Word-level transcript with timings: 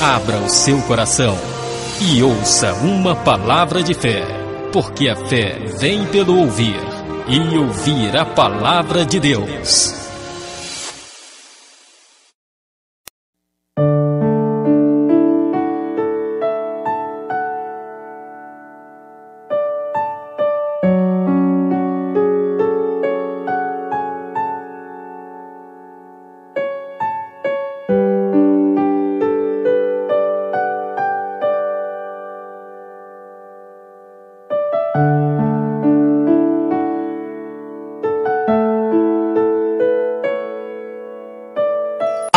Abra 0.00 0.38
o 0.38 0.48
seu 0.48 0.80
coração 0.82 1.36
e 2.00 2.22
ouça 2.22 2.72
uma 2.74 3.16
palavra 3.16 3.82
de 3.82 3.94
fé, 3.94 4.24
porque 4.72 5.08
a 5.08 5.16
fé 5.16 5.58
vem 5.76 6.06
pelo 6.06 6.38
ouvir 6.38 6.80
e 7.26 7.58
ouvir 7.58 8.16
a 8.16 8.24
palavra 8.24 9.04
de 9.04 9.18
Deus. 9.18 10.07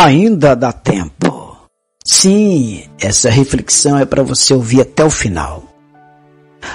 Ainda 0.04 0.56
dá 0.56 0.72
tempo. 0.72 1.56
Sim, 2.04 2.82
essa 3.00 3.30
reflexão 3.30 3.96
é 3.96 4.04
para 4.04 4.24
você 4.24 4.52
ouvir 4.52 4.80
até 4.80 5.04
o 5.04 5.10
final. 5.10 5.62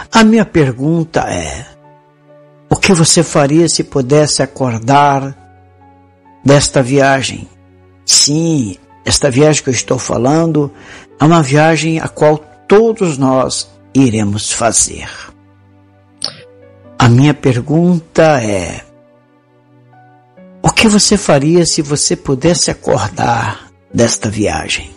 A 0.10 0.24
minha 0.24 0.46
pergunta 0.46 1.30
é: 1.30 1.66
o 2.70 2.78
que 2.78 2.94
você 2.94 3.24
faria 3.24 3.68
se 3.68 3.84
pudesse 3.84 4.42
acordar 4.42 5.36
desta 6.42 6.82
viagem? 6.82 7.50
Sim, 8.06 8.78
esta 9.04 9.30
viagem 9.30 9.62
que 9.62 9.70
eu 9.72 9.74
estou 9.74 10.00
falando 10.00 10.72
é 11.20 11.26
uma 11.26 11.44
viagem 11.44 12.00
a 12.00 12.08
qual 12.08 12.38
todos 12.66 13.18
nós 13.18 13.70
iremos 13.94 14.54
fazer. 14.54 15.10
A 16.98 17.10
minha 17.10 17.34
pergunta 17.34 18.42
é: 18.42 18.87
que 20.78 20.88
você 20.88 21.18
faria 21.18 21.66
se 21.66 21.82
você 21.82 22.16
pudesse 22.16 22.70
acordar 22.70 23.72
desta 23.92 24.30
viagem? 24.30 24.92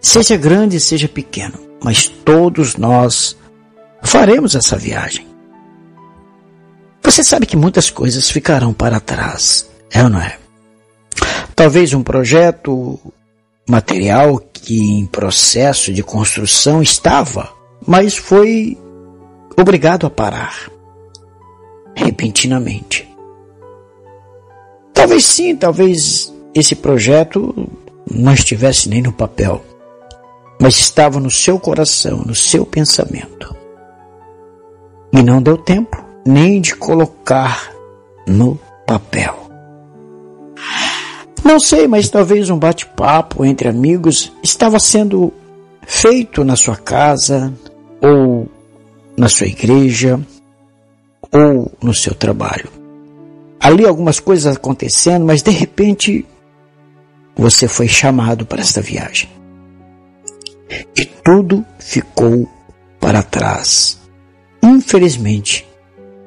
Seja 0.00 0.36
grande, 0.36 0.80
seja 0.80 1.06
pequeno, 1.06 1.56
mas 1.80 2.08
todos 2.08 2.74
nós 2.74 3.36
faremos 4.02 4.56
essa 4.56 4.76
viagem. 4.76 5.24
Você 7.00 7.22
sabe 7.22 7.46
que 7.46 7.56
muitas 7.56 7.90
coisas 7.90 8.28
ficarão 8.28 8.72
para 8.72 8.98
trás, 8.98 9.70
é 9.88 10.02
ou 10.02 10.10
não 10.10 10.20
é? 10.20 10.36
Talvez 11.54 11.94
um 11.94 12.02
projeto 12.02 12.98
material 13.68 14.40
que 14.52 14.80
em 14.80 15.06
processo 15.06 15.92
de 15.92 16.02
construção 16.02 16.82
estava, 16.82 17.52
mas 17.86 18.16
foi 18.16 18.76
obrigado 19.56 20.08
a 20.08 20.10
parar 20.10 20.68
repentinamente. 21.94 23.11
Talvez 25.02 25.24
sim, 25.24 25.56
talvez 25.56 26.32
esse 26.54 26.76
projeto 26.76 27.68
não 28.08 28.32
estivesse 28.32 28.88
nem 28.88 29.02
no 29.02 29.12
papel, 29.12 29.60
mas 30.60 30.78
estava 30.78 31.18
no 31.18 31.28
seu 31.28 31.58
coração, 31.58 32.18
no 32.18 32.36
seu 32.36 32.64
pensamento. 32.64 33.52
E 35.12 35.20
não 35.20 35.42
deu 35.42 35.58
tempo 35.58 36.00
nem 36.24 36.60
de 36.60 36.76
colocar 36.76 37.72
no 38.28 38.56
papel. 38.86 39.34
Não 41.42 41.58
sei, 41.58 41.88
mas 41.88 42.08
talvez 42.08 42.48
um 42.48 42.56
bate-papo 42.56 43.44
entre 43.44 43.66
amigos 43.68 44.32
estava 44.40 44.78
sendo 44.78 45.32
feito 45.84 46.44
na 46.44 46.54
sua 46.54 46.76
casa, 46.76 47.52
ou 48.00 48.46
na 49.16 49.28
sua 49.28 49.48
igreja, 49.48 50.20
ou 51.32 51.72
no 51.82 51.92
seu 51.92 52.14
trabalho 52.14 52.81
ali 53.62 53.86
algumas 53.86 54.18
coisas 54.18 54.56
acontecendo, 54.56 55.24
mas 55.24 55.40
de 55.40 55.52
repente 55.52 56.26
você 57.36 57.68
foi 57.68 57.86
chamado 57.86 58.44
para 58.44 58.60
esta 58.60 58.80
viagem. 58.80 59.30
E 60.96 61.04
tudo 61.04 61.64
ficou 61.78 62.50
para 62.98 63.22
trás. 63.22 63.98
Infelizmente, 64.60 65.66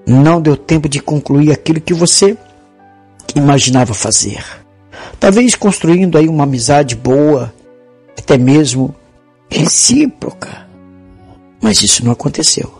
não 0.07 0.41
deu 0.41 0.55
tempo 0.55 0.87
de 0.87 1.01
concluir 1.01 1.51
aquilo 1.51 1.81
que 1.81 1.93
você 1.93 2.37
imaginava 3.35 3.93
fazer. 3.93 4.43
Talvez 5.19 5.55
construindo 5.55 6.17
aí 6.17 6.29
uma 6.29 6.43
amizade 6.43 6.95
boa, 6.95 7.53
até 8.17 8.37
mesmo 8.37 8.95
recíproca. 9.49 10.65
Mas 11.61 11.81
isso 11.81 12.05
não 12.05 12.11
aconteceu. 12.11 12.73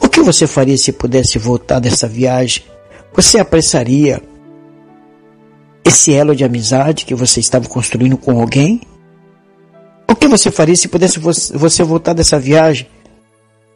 O 0.00 0.08
que 0.08 0.20
você 0.20 0.46
faria 0.46 0.78
se 0.78 0.92
pudesse 0.92 1.38
voltar 1.38 1.78
dessa 1.78 2.06
viagem 2.08 2.64
você 3.14 3.38
apressaria 3.38 4.22
esse 5.84 6.14
elo 6.14 6.34
de 6.34 6.44
amizade 6.44 7.04
que 7.04 7.14
você 7.14 7.40
estava 7.40 7.68
construindo 7.68 8.16
com 8.16 8.40
alguém? 8.40 8.80
O 10.08 10.14
que 10.14 10.28
você 10.28 10.50
faria 10.50 10.76
se 10.76 10.88
pudesse 10.88 11.18
você 11.18 11.82
voltar 11.82 12.12
dessa 12.12 12.38
viagem? 12.38 12.88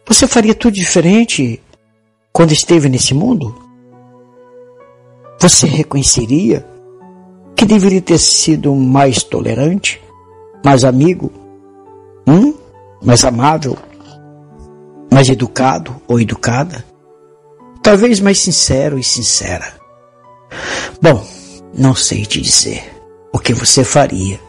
Você 0.07 0.27
faria 0.27 0.55
tudo 0.55 0.75
diferente 0.75 1.61
quando 2.33 2.53
esteve 2.53 2.89
nesse 2.89 3.13
mundo? 3.13 3.55
Você 5.41 5.67
reconheceria 5.67 6.67
que 7.55 7.65
deveria 7.65 8.01
ter 8.01 8.19
sido 8.19 8.75
mais 8.75 9.23
tolerante, 9.23 10.01
mais 10.65 10.85
amigo, 10.85 11.33
hum? 12.27 12.55
mais 13.03 13.25
amável, 13.25 13.77
mais 15.11 15.29
educado 15.29 15.97
ou 16.07 16.21
educada? 16.21 16.85
Talvez 17.87 18.19
mais 18.19 18.41
sincero 18.41 18.99
e 18.99 19.05
sincera. 19.05 19.75
Bom, 21.01 21.25
não 21.73 21.95
sei 21.95 22.27
te 22.27 22.41
dizer 22.41 22.83
o 23.33 23.39
que 23.39 23.55
você 23.55 23.85
faria 23.85 24.41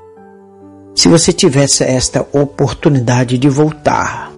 se 0.96 1.08
você 1.08 1.32
tivesse 1.32 1.84
esta 1.84 2.28
oportunidade 2.34 3.38
de 3.38 3.48
voltar. 3.48 4.34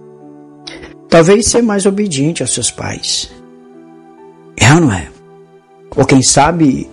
Talvez 1.08 1.46
ser 1.46 1.62
mais 1.62 1.86
obediente 1.86 2.42
aos 2.42 2.52
seus 2.52 2.70
pais. 2.70 3.32
É 4.54 4.70
ou 4.74 4.80
não 4.82 4.92
é? 4.92 5.08
Ou 5.96 6.04
quem 6.04 6.20
sabe 6.20 6.86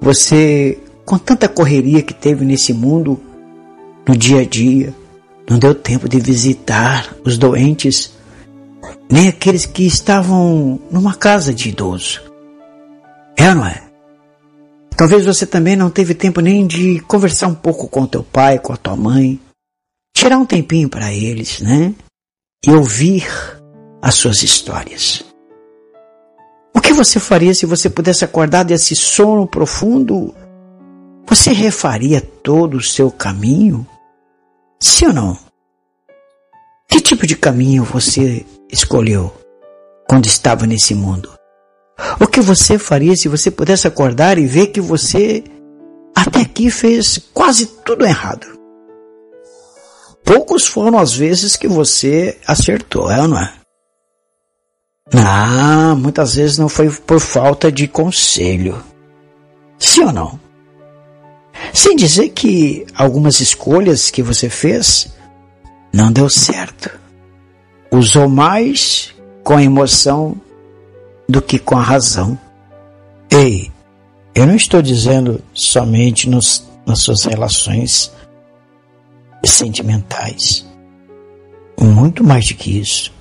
você, 0.00 0.76
com 1.04 1.16
tanta 1.16 1.48
correria 1.48 2.02
que 2.02 2.12
teve 2.12 2.44
nesse 2.44 2.72
mundo, 2.72 3.20
no 4.08 4.16
dia 4.16 4.40
a 4.40 4.44
dia, 4.44 4.92
não 5.48 5.56
deu 5.56 5.72
tempo 5.72 6.08
de 6.08 6.18
visitar 6.18 7.14
os 7.24 7.38
doentes 7.38 8.12
nem 9.10 9.28
aqueles 9.28 9.66
que 9.66 9.86
estavam 9.86 10.80
numa 10.90 11.14
casa 11.14 11.52
de 11.52 11.68
idoso. 11.68 12.22
É 13.36 13.48
ou 13.48 13.54
não 13.56 13.66
é? 13.66 13.82
Talvez 14.96 15.24
você 15.24 15.44
também 15.44 15.74
não 15.74 15.90
teve 15.90 16.14
tempo 16.14 16.40
nem 16.40 16.66
de 16.66 17.00
conversar 17.00 17.48
um 17.48 17.54
pouco 17.54 17.88
com 17.88 18.06
teu 18.06 18.22
pai, 18.22 18.58
com 18.58 18.72
a 18.72 18.76
tua 18.76 18.94
mãe, 18.94 19.40
tirar 20.16 20.38
um 20.38 20.46
tempinho 20.46 20.88
para 20.88 21.12
eles, 21.12 21.60
né? 21.60 21.94
E 22.64 22.70
ouvir 22.70 23.26
as 24.00 24.14
suas 24.14 24.42
histórias. 24.42 25.24
O 26.72 26.80
que 26.80 26.92
você 26.92 27.18
faria 27.18 27.54
se 27.54 27.66
você 27.66 27.90
pudesse 27.90 28.24
acordar 28.24 28.64
desse 28.64 28.94
sono 28.94 29.46
profundo? 29.46 30.34
Você 31.26 31.52
refaria 31.52 32.20
todo 32.20 32.76
o 32.76 32.82
seu 32.82 33.10
caminho? 33.10 33.86
Sim 34.80 35.06
ou 35.06 35.12
não? 35.12 35.38
Que 36.88 37.00
tipo 37.00 37.26
de 37.26 37.36
caminho 37.36 37.82
você 37.84 38.44
escolheu 38.70 39.32
quando 40.08 40.26
estava 40.26 40.66
nesse 40.66 40.94
mundo? 40.94 41.32
O 42.20 42.26
que 42.26 42.40
você 42.40 42.78
faria 42.78 43.16
se 43.16 43.28
você 43.28 43.50
pudesse 43.50 43.86
acordar 43.86 44.38
e 44.38 44.46
ver 44.46 44.68
que 44.68 44.80
você 44.80 45.44
até 46.14 46.40
aqui 46.40 46.70
fez 46.70 47.18
quase 47.32 47.66
tudo 47.66 48.04
errado? 48.04 48.46
Poucos 50.24 50.66
foram 50.66 50.98
as 50.98 51.14
vezes 51.14 51.56
que 51.56 51.68
você 51.68 52.38
acertou, 52.46 53.10
é 53.10 53.20
ou 53.20 53.28
não 53.28 53.38
é? 53.38 53.52
Ah, 55.12 55.94
muitas 55.96 56.34
vezes 56.34 56.58
não 56.58 56.68
foi 56.68 56.90
por 56.90 57.20
falta 57.20 57.70
de 57.70 57.86
conselho. 57.86 58.82
Sim 59.78 60.04
ou 60.04 60.12
não? 60.12 60.40
Sem 61.72 61.94
dizer 61.94 62.30
que 62.30 62.86
algumas 62.94 63.40
escolhas 63.40 64.10
que 64.10 64.22
você 64.22 64.48
fez 64.48 65.14
não 65.92 66.10
deu 66.10 66.28
certo 66.28 67.03
usou 67.94 68.28
mais 68.28 69.14
com 69.42 69.54
a 69.54 69.62
emoção 69.62 70.34
do 71.28 71.40
que 71.40 71.58
com 71.58 71.76
a 71.76 71.82
razão. 71.82 72.38
Ei, 73.30 73.70
eu 74.34 74.46
não 74.46 74.56
estou 74.56 74.82
dizendo 74.82 75.40
somente 75.52 76.28
nos, 76.28 76.64
nas 76.84 77.00
suas 77.00 77.24
relações 77.24 78.12
sentimentais. 79.44 80.66
Muito 81.80 82.24
mais 82.24 82.48
do 82.48 82.54
que 82.54 82.78
isso. 82.78 83.12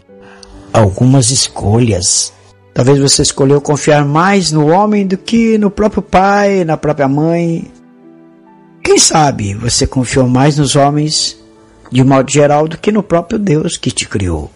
Algumas 0.72 1.30
escolhas. 1.30 2.34
Talvez 2.74 3.00
você 3.00 3.22
escolheu 3.22 3.62
confiar 3.62 4.04
mais 4.04 4.52
no 4.52 4.68
homem 4.72 5.06
do 5.06 5.18
que 5.18 5.58
no 5.58 5.70
próprio 5.70 6.02
pai, 6.02 6.64
na 6.64 6.78
própria 6.78 7.08
mãe. 7.08 7.72
Quem 8.84 8.98
sabe 8.98 9.54
você 9.54 9.86
confiou 9.86 10.28
mais 10.28 10.58
nos 10.58 10.76
homens, 10.76 11.38
de 11.92 12.04
modo 12.04 12.32
geral, 12.32 12.68
do 12.68 12.78
que 12.78 12.92
no 12.92 13.04
próprio 13.04 13.38
Deus 13.38 13.78
que 13.78 13.92
te 13.92 14.08
criou 14.08 14.50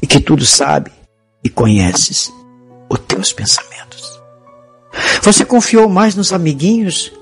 e 0.00 0.06
que 0.06 0.20
tudo 0.20 0.44
sabe 0.44 0.90
e 1.42 1.48
conheces 1.48 2.32
os 2.88 2.98
teus 3.00 3.32
pensamentos. 3.32 4.20
Você 5.22 5.44
confiou 5.44 5.88
mais 5.88 6.14
nos 6.14 6.32
amiguinhos 6.32 7.12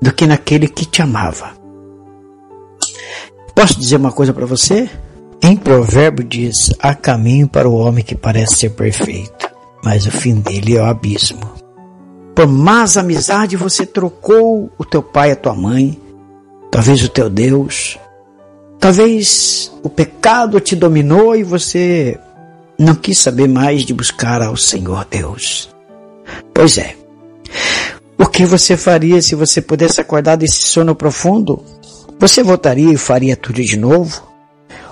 do 0.00 0.12
que 0.12 0.26
naquele 0.26 0.68
que 0.68 0.84
te 0.84 1.02
amava. 1.02 1.52
Posso 3.54 3.78
dizer 3.78 3.96
uma 3.96 4.12
coisa 4.12 4.32
para 4.32 4.46
você? 4.46 4.90
Em 5.40 5.56
provérbio 5.56 6.24
diz: 6.24 6.72
há 6.78 6.94
caminho 6.94 7.48
para 7.48 7.68
o 7.68 7.74
homem 7.74 8.04
que 8.04 8.14
parece 8.14 8.56
ser 8.56 8.70
perfeito, 8.70 9.50
mas 9.84 10.06
o 10.06 10.10
fim 10.10 10.40
dele 10.40 10.76
é 10.76 10.82
o 10.82 10.86
abismo. 10.86 11.52
Por 12.34 12.46
más 12.46 12.96
amizade 12.96 13.56
você 13.56 13.84
trocou 13.84 14.70
o 14.78 14.84
teu 14.84 15.02
pai 15.02 15.30
e 15.30 15.32
a 15.32 15.36
tua 15.36 15.54
mãe, 15.54 16.00
talvez 16.70 17.04
o 17.04 17.08
teu 17.08 17.28
Deus, 17.28 17.98
talvez 18.82 19.72
o 19.84 19.88
pecado 19.88 20.58
te 20.58 20.74
dominou 20.74 21.36
e 21.36 21.44
você 21.44 22.18
não 22.76 22.96
quis 22.96 23.16
saber 23.16 23.48
mais 23.48 23.84
de 23.84 23.94
buscar 23.94 24.42
ao 24.42 24.56
Senhor 24.56 25.06
Deus. 25.08 25.72
Pois 26.52 26.78
é. 26.78 26.96
O 28.18 28.26
que 28.26 28.44
você 28.44 28.76
faria 28.76 29.22
se 29.22 29.36
você 29.36 29.62
pudesse 29.62 30.00
acordar 30.00 30.34
desse 30.34 30.62
sono 30.62 30.96
profundo? 30.96 31.64
Você 32.18 32.42
voltaria 32.42 32.92
e 32.92 32.96
faria 32.96 33.36
tudo 33.36 33.62
de 33.62 33.76
novo? 33.76 34.20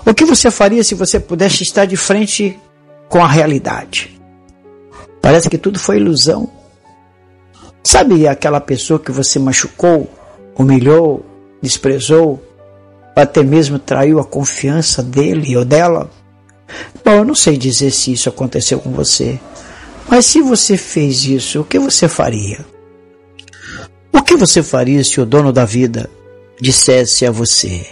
O 0.07 0.15
que 0.15 0.25
você 0.25 0.53
faria 0.53 0.85
se 0.85 0.95
você 0.95 1.19
pudesse 1.19 1.65
estar 1.65 1.85
de 1.85 1.97
frente 1.97 2.57
com 3.09 3.25
a 3.25 3.27
realidade? 3.27 4.21
Parece 5.21 5.51
que 5.51 5.59
tudo 5.59 5.81
foi 5.81 5.97
ilusão. 5.97 6.49
Sabe 7.83 8.29
aquela 8.29 8.61
pessoa 8.61 9.01
que 9.01 9.11
você 9.11 9.41
machucou, 9.41 10.09
humilhou, 10.57 11.27
desprezou, 11.61 12.41
até 13.15 13.43
mesmo 13.43 13.79
traiu 13.79 14.19
a 14.19 14.25
confiança 14.25 15.03
dele 15.03 15.57
ou 15.57 15.65
dela? 15.65 16.11
Bom, 17.05 17.13
eu 17.13 17.25
não 17.25 17.35
sei 17.35 17.57
dizer 17.57 17.91
se 17.91 18.13
isso 18.13 18.29
aconteceu 18.29 18.79
com 18.79 18.91
você, 18.91 19.39
mas 20.09 20.27
se 20.27 20.41
você 20.41 20.77
fez 20.77 21.25
isso, 21.25 21.61
o 21.61 21.65
que 21.65 21.79
você 21.79 22.09
faria? 22.09 22.65
O 24.13 24.23
que 24.23 24.37
você 24.37 24.63
faria 24.63 25.03
se 25.03 25.21
o 25.21 25.27
dono 25.27 25.53
da 25.53 25.65
vida 25.65 26.09
dissesse 26.61 27.27
a 27.27 27.31
você: 27.31 27.85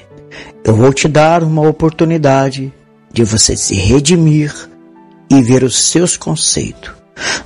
Eu 0.65 0.75
vou 0.75 0.93
te 0.93 1.09
dar 1.09 1.43
uma 1.43 1.69
oportunidade 1.69 2.73
de 3.13 3.25
você 3.25 3.57
se 3.57 3.75
redimir 3.75 4.55
e 5.31 5.43
ver 5.43 5.65
os 5.65 5.79
seus 5.79 6.17
conceitos 6.17 6.99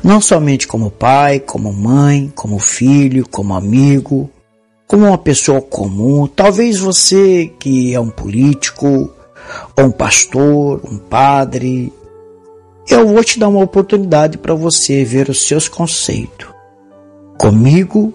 não 0.03 0.21
somente 0.21 0.67
como 0.67 0.91
pai, 0.91 1.41
como 1.41 1.73
mãe, 1.73 2.33
como 2.35 2.59
filho, 2.59 3.27
como 3.29 3.55
amigo, 3.55 4.31
como 4.93 5.07
uma 5.07 5.17
pessoa 5.17 5.63
comum, 5.63 6.27
talvez 6.27 6.79
você 6.79 7.51
que 7.59 7.95
é 7.95 7.99
um 7.99 8.11
político, 8.11 9.11
ou 9.75 9.85
um 9.87 9.91
pastor, 9.91 10.83
um 10.85 10.99
padre, 10.99 11.91
eu 12.87 13.09
vou 13.09 13.25
te 13.25 13.39
dar 13.39 13.49
uma 13.49 13.65
oportunidade 13.65 14.37
para 14.37 14.53
você 14.53 15.03
ver 15.03 15.31
os 15.31 15.49
seus 15.49 15.67
conceitos 15.67 16.47
comigo 17.39 18.13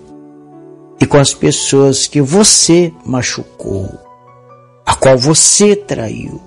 e 1.02 1.06
com 1.08 1.18
as 1.18 1.34
pessoas 1.34 2.06
que 2.06 2.22
você 2.22 2.94
machucou, 3.04 3.90
a 4.86 4.94
qual 4.94 5.18
você 5.18 5.76
traiu. 5.76 6.40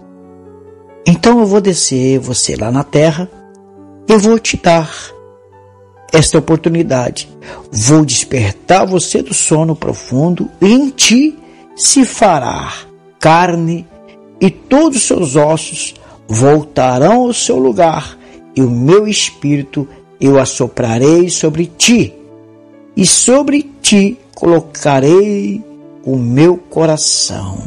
Então 1.04 1.40
eu 1.40 1.46
vou 1.46 1.60
descer 1.60 2.20
você 2.20 2.54
lá 2.54 2.70
na 2.70 2.84
terra 2.84 3.28
eu 4.06 4.20
vou 4.20 4.38
te 4.38 4.56
dar 4.56 4.88
esta 6.12 6.38
oportunidade. 6.38 7.28
Vou 7.70 8.04
despertar 8.04 8.86
você 8.86 9.22
do 9.22 9.34
sono 9.34 9.74
profundo 9.76 10.48
em 10.60 10.90
ti 10.90 11.38
se 11.76 12.04
fará 12.04 12.72
carne 13.18 13.86
e 14.40 14.50
todos 14.50 14.98
os 14.98 15.04
seus 15.04 15.36
ossos 15.36 15.94
voltarão 16.26 17.22
ao 17.22 17.32
seu 17.32 17.58
lugar 17.58 18.18
e 18.56 18.62
o 18.62 18.70
meu 18.70 19.06
espírito 19.06 19.86
eu 20.20 20.38
assoprarei 20.38 21.28
sobre 21.30 21.66
ti 21.66 22.14
e 22.96 23.06
sobre 23.06 23.70
ti 23.80 24.18
colocarei 24.34 25.62
o 26.04 26.16
meu 26.16 26.56
coração. 26.56 27.62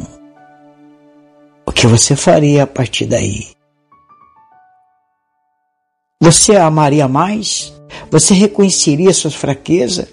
O 1.66 1.72
que 1.72 1.86
você 1.86 2.14
faria 2.14 2.64
a 2.64 2.66
partir 2.66 3.06
daí? 3.06 3.53
Você 6.24 6.56
a 6.56 6.64
amaria 6.64 7.06
mais? 7.06 7.74
Você 8.10 8.32
reconheceria 8.32 9.12
sua 9.12 9.30
fraqueza 9.30 10.08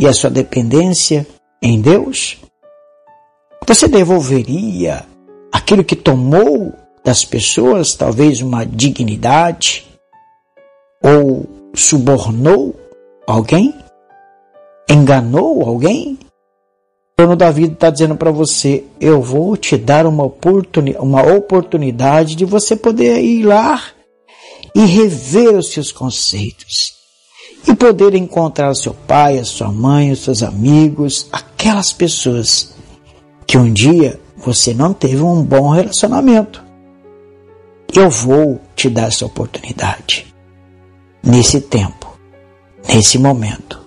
e 0.00 0.04
a 0.04 0.12
sua 0.12 0.28
dependência 0.28 1.24
em 1.62 1.80
Deus? 1.80 2.38
Você 3.64 3.86
devolveria 3.86 5.06
aquilo 5.52 5.84
que 5.84 5.94
tomou 5.94 6.72
das 7.04 7.24
pessoas, 7.24 7.94
talvez 7.94 8.40
uma 8.40 8.66
dignidade? 8.66 9.86
Ou 11.00 11.46
subornou 11.72 12.74
alguém? 13.24 13.72
Enganou 14.90 15.62
alguém? 15.62 16.18
O 17.16 17.22
dono 17.22 17.36
da 17.36 17.52
vida 17.52 17.74
está 17.74 17.90
dizendo 17.90 18.16
para 18.16 18.32
você: 18.32 18.82
eu 19.00 19.22
vou 19.22 19.56
te 19.56 19.76
dar 19.76 20.04
uma, 20.04 20.24
oportuni 20.24 20.96
uma 20.98 21.22
oportunidade 21.22 22.34
de 22.34 22.44
você 22.44 22.74
poder 22.74 23.22
ir 23.22 23.44
lá 23.44 23.80
e 24.74 24.84
rever 24.84 25.56
os 25.56 25.72
seus 25.72 25.92
conceitos 25.92 26.94
e 27.66 27.74
poder 27.74 28.14
encontrar 28.14 28.70
o 28.70 28.74
seu 28.74 28.92
pai, 28.92 29.38
a 29.38 29.44
sua 29.44 29.70
mãe, 29.70 30.10
os 30.10 30.20
seus 30.20 30.42
amigos, 30.42 31.28
aquelas 31.32 31.92
pessoas 31.92 32.74
que 33.46 33.56
um 33.56 33.72
dia 33.72 34.20
você 34.36 34.74
não 34.74 34.92
teve 34.92 35.22
um 35.22 35.42
bom 35.42 35.70
relacionamento. 35.70 36.62
Eu 37.94 38.10
vou 38.10 38.60
te 38.74 38.90
dar 38.90 39.08
essa 39.08 39.24
oportunidade 39.24 40.26
nesse 41.22 41.60
tempo, 41.60 42.18
nesse 42.88 43.18
momento. 43.18 43.80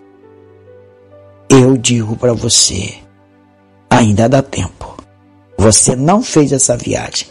Eu 1.50 1.78
digo 1.78 2.16
para 2.16 2.34
você, 2.34 2.95
ainda 3.89 4.28
dá 4.28 4.42
tempo. 4.42 4.98
Você 5.57 5.95
não 5.95 6.24
fez 6.24 6.51
essa 6.51 6.78
viagem, 6.78 7.28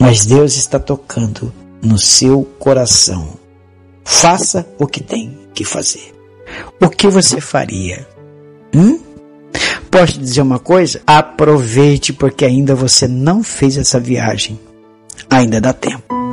mas 0.00 0.26
Deus 0.26 0.56
está 0.56 0.78
tocando 0.78 1.52
no 1.82 1.98
seu 1.98 2.44
coração. 2.58 3.38
Faça 4.04 4.66
o 4.78 4.86
que 4.86 5.02
tem 5.02 5.38
que 5.54 5.64
fazer. 5.64 6.14
O 6.80 6.88
que 6.88 7.08
você 7.08 7.40
faria? 7.40 8.06
Hum? 8.74 9.00
Posso 9.90 10.18
dizer 10.18 10.42
uma 10.42 10.58
coisa? 10.58 11.00
Aproveite 11.06 12.12
porque 12.12 12.44
ainda 12.44 12.74
você 12.74 13.08
não 13.08 13.42
fez 13.42 13.76
essa 13.76 13.98
viagem. 13.98 14.58
Ainda 15.30 15.60
dá 15.60 15.72
tempo. 15.72 16.27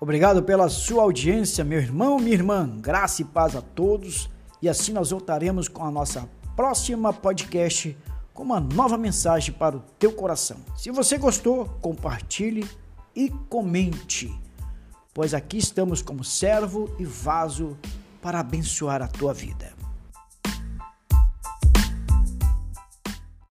Obrigado 0.00 0.42
pela 0.44 0.68
sua 0.68 1.02
audiência, 1.02 1.64
meu 1.64 1.80
irmão, 1.80 2.18
minha 2.18 2.34
irmã. 2.34 2.68
Graça 2.78 3.22
e 3.22 3.24
paz 3.24 3.56
a 3.56 3.60
todos. 3.60 4.30
E 4.62 4.68
assim 4.68 4.92
nós 4.92 5.10
voltaremos 5.10 5.66
com 5.66 5.84
a 5.84 5.90
nossa 5.90 6.28
próxima 6.54 7.12
podcast 7.12 7.96
com 8.32 8.44
uma 8.44 8.60
nova 8.60 8.96
mensagem 8.96 9.52
para 9.52 9.76
o 9.76 9.82
teu 9.98 10.12
coração. 10.12 10.58
Se 10.76 10.92
você 10.92 11.18
gostou, 11.18 11.66
compartilhe 11.80 12.68
e 13.14 13.28
comente, 13.48 14.32
pois 15.12 15.34
aqui 15.34 15.58
estamos 15.58 16.02
como 16.02 16.22
servo 16.22 16.88
e 17.00 17.04
vaso 17.04 17.76
para 18.22 18.38
abençoar 18.38 19.02
a 19.02 19.08
tua 19.08 19.34
vida. 19.34 19.77